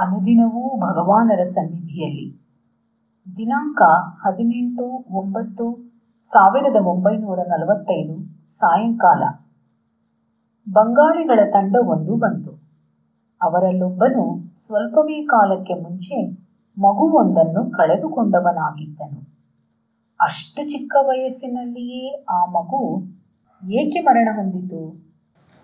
ಅನುದಿನವೂ 0.00 0.80
ಭಗವಾನರ 0.80 1.44
ಸನ್ನಿಧಿಯಲ್ಲಿ. 1.44 2.48
ದಿನಾಂಕ 3.36 3.82
ಹದಿನೆಂಟು 4.26 5.04
ಒಂಬತ್ತು 5.10 5.92
ಸಾವಿರದ 6.22 6.76
ಒಂಬೈನೂರ 6.76 7.38
ನಲವತ್ತೈದು, 7.48 8.46
ಸಾಯಂಕಾಲ. 8.46 9.22
ಬಂಗಾಳಿಗಳ 10.68 11.50
ತಂಡವೊಂದು 11.50 12.16
ಬಂತು. 12.16 12.50
ಅವರಲ್ಲೊಬ್ಬನು 13.42 14.54
ಸ್ವಲ್ಪವೇ 14.54 15.26
ಕಾಲಕ್ಕೆ 15.26 15.74
ಮುಂಚೆ 15.74 16.30
ಮಗುವೊಂದನ್ನು 16.78 17.70
ಕಳೆದುಕೊಂಡವನಾಗಿದ್ದನು. 17.70 19.20
ಅಷ್ಟು 20.20 20.68
ಚಿಕ್ಕ 20.68 20.96
ವಯಸ್ಸಿನಲ್ಲಿಯೇ 21.00 22.24
ಆ 22.30 22.44
ಮಗು 22.44 23.02
ಏಕೆ 23.70 24.00
ಮರಣ 24.00 24.28
ಹೊಂದಿತು? 24.36 24.96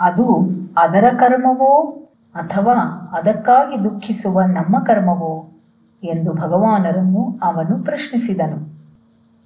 ಅದು 0.00 0.48
ಅದರ 0.76 1.04
ಕರ್ಮವೋ? 1.16 2.00
ಅಥವಾ 2.34 2.76
ಅದಕ್ಕಾಗಿ 3.12 3.84
ದುಃಖಿಸುವ 3.84 4.40
ನಮ್ಮ 4.40 4.78
ಕರ್ಮವೋ 4.78 5.48
ಎಂದು 6.02 6.34
ಭಗವಾನರನ್ನು 6.34 7.38
ಅವನು 7.42 7.82
ಪ್ರಶ್ನಿಸಿದನು. 7.82 8.58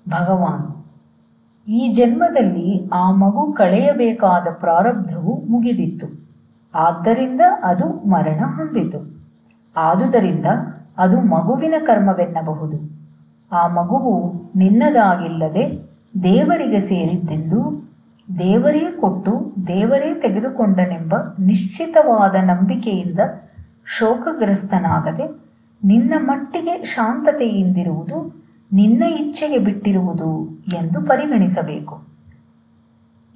ಭಗವಾನ್, 0.08 0.66
ಈ 1.68 1.92
ಜನ್ಮದಲ್ಲಿ 1.92 2.88
ಆ 2.92 3.10
ಮಗು 3.10 3.52
ಕಳೆಯಬೇಕಾದ 3.52 4.46
ಪ್ರಾರಬ್ಧವು 4.50 5.34
ಮುಗಿದಿತ್ತು. 5.50 6.06
ಆದ್ದರಿಂದ 6.74 7.40
ಅದು 7.62 7.88
ಮರಣ 7.88 8.40
ಹೊಂದಿತು. 8.56 9.00
ಆದುದರಿಂದ 9.76 10.46
ಅದು 10.98 11.20
ಮಗುವಿನ 11.20 11.74
ಕರ್ಮವೆನ್ನಬಹುದು. 11.86 12.78
ಆ 13.52 13.66
ಮಗುವು 13.66 14.34
ನಿನ್ನದಾಗಿಲ್ಲದೆ 14.56 15.64
ದೇವರಿಗೆ 16.22 16.80
ಸೇರಿದ್ದೆಂದು 16.80 17.87
ದೇವರೇ 18.36 18.96
ಕೊಟ್ಟು 19.00 19.52
ದೇವರೇ 19.66 20.14
ತೆಗೆದುಕೊಂಡನೆಂಬ 20.14 21.14
ನಿಶ್ಚಿತವಾದ 21.40 22.34
ನಂಬಿಕೆಯಿಂದ 22.34 23.18
ಶೋಕಗ್ರಸ್ತನಾಗದೆ 23.86 25.40
ನಿನ್ನ 25.84 26.14
ಮಟ್ಟಿಗೆ 26.18 26.82
ಶಾಂತತೆಯಿಂದಿರುವುದು 26.82 28.44
ನಿನ್ನ 28.72 29.02
ಇಚ್ಛೆಗೆ 29.02 29.58
ಬಿಟ್ಟಿರುವುದು 29.58 30.60
ಎಂದು 30.74 31.02
ಪರಿಗಣಿಸಬೇಕು. 31.02 32.02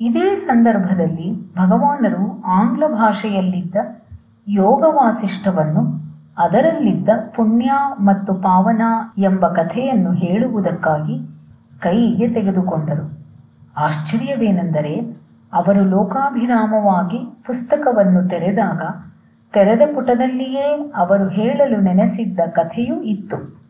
ಇದೇ 0.01 0.35
ಸಂದರ್ಭದಲ್ಲಿ 0.35 1.55
ಭಗವಾನರು 1.55 2.43
ಆಂಗ್ಲ 2.43 2.87
ಭಾಷೆಯಲ್ಲಿದ್ದ 2.87 3.77
ಯೋಗ 4.49 4.85
ವಾಸಿಷ್ಠವನ್ನು 4.89 6.03
ಅದರಲ್ಲಿದ್ದ 6.39 7.09
ಪುಣ್ಯ 7.35 7.71
ಮತ್ತು 8.01 8.35
ಪಾವನ 8.35 8.83
ಎಂಬ 9.19 9.47
ಕಥೆಯನ್ನು 9.47 10.13
ಹೇಳುವುದಕ್ಕಾಗಿ 10.13 11.19
ಕೈಗೆ 11.81 12.29
ತೆಗೆದುಕೊಂಡರು. 12.29 13.22
ಆಶ್ಚರ್ಯವೇನೆಂದರೆ 13.79 15.23
ಅವರು 15.53 15.85
ಲೋಕಾಭಿರಾಮವಾಗಿ 15.85 17.19
ಪುಸ್ತಕವನ್ನು 17.47 18.29
ತೆರೆದಾಗ, 18.29 18.83
ತೆರೆದ 19.53 19.81
ಪುಟದಲ್ಲಿಯೇ 19.95 20.93
ಅವರು 20.97 21.29
ಹೇಳಲು 21.29 21.81
ನೆನೆಸಿದ್ದ 21.81 22.41
ಕಥೆಯೂ 22.51 23.03
ಇತ್ತು. 23.03 23.63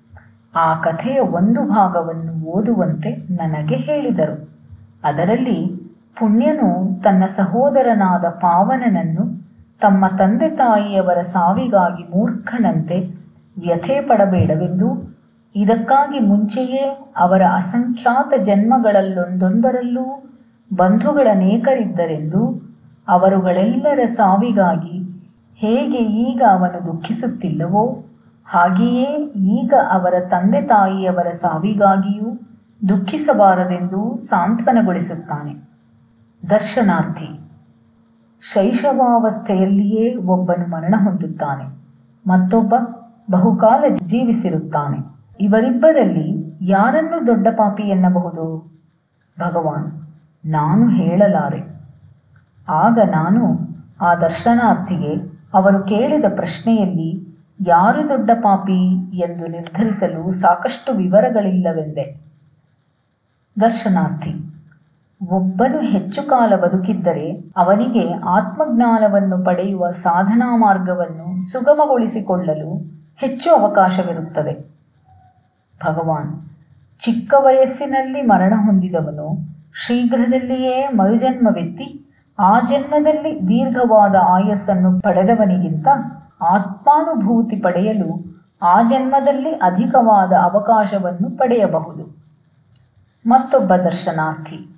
ಆ 0.55 0.75
ಕಥೆಯ 0.75 1.19
ಒಂದು 1.21 1.69
ಭಾಗವನ್ನು 1.69 2.45
ಓದುವಂತೆ 2.45 3.11
ನನಗೆ 3.11 3.77
ಹೇಳಿದರು. 3.77 4.51
ಅದರಲ್ಲಿ 5.05 5.83
ಪುಣ್ಯನು 6.19 7.03
ತನ್ನ 7.03 7.25
ಸಹೋದರನಾದ 7.27 8.25
ಪಾವನನನ್ನು 8.25 9.43
ತಮ್ಮ 9.81 10.07
ತಂದೆ 10.07 10.51
ತಾಯಿಯವರ 10.51 11.23
ಸಾವಿಗಾಗಿ 11.23 12.11
ಮೂರ್ಖನಂತೆ 12.11 12.99
ವ್ಯಥೆ 13.61 14.01
ಪಡಬೇಡವೆಂದು 14.01 15.17
ಇದಕ್ಕಾಗಿ 15.55 16.19
ಮುಂಚೆಯೇ 16.19 17.13
ಅವರ 17.17 17.43
ಅಸಂಖ್ಯಾತ 17.55 18.33
ಜನ್ಮಗಳಲ್ಲೊಂದೊಂದರಲ್ಲೂ 18.43 20.07
ಬಂಧುಗಳನೇಕರಿದ್ದರೆಂದು 20.73 22.71
ಅವರುಗಳೆಲ್ಲರ 23.09 24.01
ಸಾವಿಗಾಗಿ 24.11 24.99
ಹೇಗೆ 25.61 25.99
ಈಗ 25.99 26.43
ಅವನು 26.51 26.87
ದುಃಖಿಸುತ್ತಿಲ್ಲವೋ, 26.87 28.05
ಹಾಗೆಯೇ 28.47 29.09
ಈಗ 29.35 29.75
ಅವರ 29.91 30.15
ತಂದೆ 30.31 30.63
ತಾಯಿಯವರ 30.63 31.31
ಸಾವಿಗಾಗಿಯೂ 31.31 32.31
ದುಃಖಿಸಬಾರದೆಂದು 32.89 34.19
ಸಾಂತ್ವನಗೊಳಿಸುತ್ತಾನೆ. 34.21 35.53
ದರ್ಶನಾರ್ಥಿ, 36.51 37.29
ಶೈಶವಾವಸ್ಥೆಯಲ್ಲಿಯೇ 38.43 40.15
ಒಬ್ಬನು 40.15 40.67
ಮರಣ 40.67 40.95
ಹೊಂದುತ್ತಾನೆ, 40.99 41.67
ಮತ್ತೊಬ್ಬ 42.27 42.75
ಬಹುಕಾಲ 43.31 43.85
ಜೀವಿಸಿರುತ್ತಾನೆ. 44.05 45.12
ಇವರಿಬ್ಬರಲ್ಲಿ 45.41 46.59
ಯಾರನ್ನು 46.61 47.27
ದೊಡ್ಡ 47.27 47.47
ಪಾಪಿ 47.57 47.83
ಎನ್ನಬಹುದು? 47.83 48.73
ಭಗವಾನ್, 49.41 50.03
ನಾನು 50.45 50.89
ಹೇಳಲಾರೆ. 50.89 51.61
ಆಗ 52.69 52.99
ನಾನು 53.11 53.59
ಆ 54.01 54.15
ದರ್ಶನಾರ್ಥಿಗೆ 54.15 55.13
ಅವರು 55.55 55.83
ಕೇಳಿದ 55.83 56.25
ಪ್ರಶ್ನೆಯಲ್ಲಿ 56.35 57.37
ಯಾರು 57.67 58.09
ದೊಡ್ಡ 58.09 58.31
ಪಾಪಿ 58.35 58.81
ಎಂದು 59.19 59.47
ನಿರ್ಧರಿಸಲು 59.47 60.33
ಸಾಕಷ್ಟು 60.33 60.93
ವಿವರಗಳಿಲ್ಲವೆಂದೆ. 60.93 62.21
ದರ್ಶನಾರ್ಥಿ, 63.61 64.33
ಒಬ್ಬನು 65.29 65.81
ಹೆಚ್ಚು 65.81 66.23
ಕಾಲ 66.23 66.57
ಬದುಕಿದ್ದರೆ 66.57 67.53
ಅವನಿಗೆ 67.57 68.13
ಆತ್ಮಜ್ಞಾನವನ್ನು 68.13 69.45
ಪಡೆಯುವ 69.45 69.91
ಸಾಧನಾ 69.91 70.57
ಮಾರ್ಗವನ್ನು 70.57 71.53
ಸುಗಮಗೊಳಿಸಿಕೊಳ್ಳಲು 71.53 72.77
ಹೆಚ್ಚು 73.17 73.51
ಅವಕಾಶವಿರುತ್ತದೆ. 73.51 74.72
ಭಗವಾನ್. 75.85 76.41
ಚಿಕ್ಕ 76.99 77.35
ವಯಸ್ಸಿನಲ್ಲಿ 77.39 78.23
ಮರಣ 78.23 78.53
ಹೊಂದಿದವನು, 78.57 79.39
ಶೀಘ್ರದಲ್ಲಿಯೇ 79.87 80.89
ಮರುಜನ್ಮವೆತ್ತಿ, 80.89 81.99
ಆ 82.39 82.61
ಜನ್ಮದಲ್ಲಿ 82.61 83.49
ದೀರ್ಘವಾದ 83.49 84.15
ಆಯಸ್ಸನ್ನು 84.15 85.01
ಪಡೆದವನಿಗಿಂತ 85.01 85.89
ಆತ್ಮಾನುಭೂತಿ 86.43 87.57
ಪಡೆಯಲು 87.57 88.33
ಆ 88.63 88.83
ಜನ್ಮದಲ್ಲಿ 88.83 89.51
ಅಧಿಕವಾದ 89.51 90.33
ಅವಕಾಶವನ್ನು 90.33 91.39
ಪಡೆಯಬಹುದು. 91.39 92.17
ಮತ್ತೊಬ್ಬ 93.27 93.75
ದರ್ಶನಾರ್ಥಿ, 93.77 94.69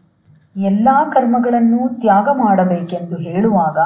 ಎಲ್ಲ 0.56 0.88
ಕರ್ಮಗಳನ್ನು 1.10 2.00
ತ್ಯಾಗ 2.00 2.28
ಮಾಡಬೇಕೆಂದು 2.32 3.16
ಹೇಳುವಾಗ 3.16 3.78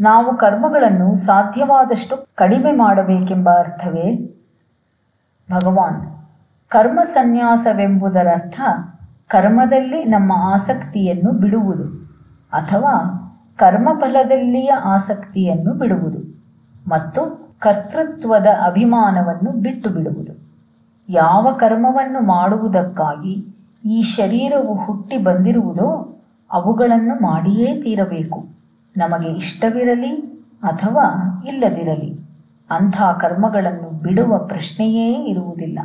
ನಾವು 0.00 0.36
ಕರ್ಮಗಳನ್ನು 0.36 1.16
ಸಾಧ್ಯವಾದಷ್ಟು 1.16 2.16
ಕಡಿಮೆ 2.34 2.72
ಮಾಡಬೇಕೆಂಬ 2.72 3.48
ಅರ್ಥವೇ? 3.58 4.08
ಭಗವಾನ್ 5.52 6.15
ಕರ್ಮ 6.76 7.00
ಸನ್ಯಾಸವೆಂಬುದರರ್ಥ 7.02 8.60
ಕರ್ಮದಲ್ಲಿ 9.28 10.04
ನಮ್ಮ 10.04 10.32
ಆಸಕ್ತಿಯನ್ನು 10.36 11.32
ಬಿಡುವುದು 11.32 11.86
ಅಥವಾ 12.52 12.94
ಕರ್ಮಫಲದಲ್ಲಿಯ 13.56 14.72
ಆಸಕ್ತಿಯನ್ನು 14.84 15.74
ಬಿಡುವುದು 15.74 16.20
ಮತ್ತು 16.88 17.22
ಕರ್ತೃತ್ವದ 17.58 18.46
ಅಭಿಮಾನವನ್ನು 18.66 19.52
ಬಿಟ್ಟು 19.52 19.90
ಬಿಡುವುದು 19.90 20.32
ಯಾವ 21.08 21.52
ಕರ್ಮವನ್ನು 21.52 22.20
ಮಾಡುವುದಕ್ಕಾಗಿ 22.20 23.34
ಈ 23.84 24.02
ಶರೀರವು 24.02 24.74
ಹುಟ್ಟಿ 24.74 25.16
ಬಂದಿರುವುದೋ 25.18 25.88
ಅವುಗಳನ್ನು 26.50 27.14
ಮಾಡಿಯೇ 27.22 27.82
ತೀರಬೇಕು. 27.82 28.38
ನಮಗೆ 28.96 29.28
ಇಷ್ಟವಿರಲಿ 29.32 30.12
ಅಥವಾ 30.62 31.06
ಇಲ್ಲದಿರಲಿ 31.46 32.10
ಅಂಥ 32.70 33.02
ಕರ್ಮಗಳನ್ನು 33.20 34.02
ಬಿಡುವ 34.02 34.38
ಪ್ರಶ್ನೆಯೇ 34.38 35.24
ಇರುವುದಿಲ್ಲ. 35.24 35.78